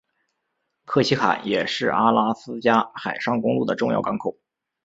[0.83, 4.39] 克奇坎也是阿拉斯加海上公路的重要港口。